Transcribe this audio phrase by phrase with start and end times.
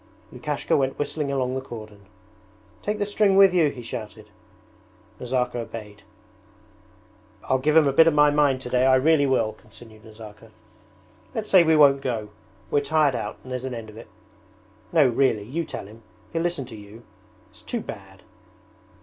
[0.33, 2.07] Lukashka went whistling along the cordon.
[2.81, 4.31] 'Take the string with you,' he shouted.
[5.19, 6.01] Nazirka obeyed.
[7.43, 10.49] 'I'll give him a bit of my mind today, I really will,' continued Nazarka.
[11.35, 12.29] 'Let's say we won't go;
[12.71, 14.07] we're tired out and there's an end of it!
[14.91, 16.01] No, really, you tell him,
[16.33, 17.03] he'll listen to you.
[17.51, 18.23] It's too bad!'